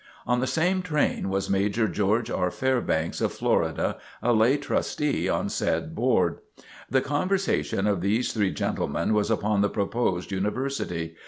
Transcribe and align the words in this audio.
On 0.25 0.39
the 0.39 0.47
same 0.47 0.81
train 0.81 1.29
was 1.29 1.47
Major 1.47 1.87
George 1.87 2.31
R. 2.31 2.49
Fairbanks, 2.49 3.21
of 3.21 3.31
Florida, 3.33 3.97
a 4.23 4.33
lay 4.33 4.57
Trustee 4.57 5.29
on 5.29 5.47
said 5.47 5.93
Board. 5.93 6.39
The 6.89 7.01
conversation 7.01 7.85
of 7.85 8.01
these 8.01 8.33
three 8.33 8.51
gentlemen 8.51 9.13
was 9.13 9.29
upon 9.29 9.61
the 9.61 9.69
proposed 9.69 10.31
University. 10.31 11.17